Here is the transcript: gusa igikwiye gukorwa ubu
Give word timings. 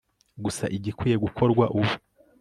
gusa 0.43 0.65
igikwiye 0.77 1.15
gukorwa 1.23 1.65
ubu 1.77 1.93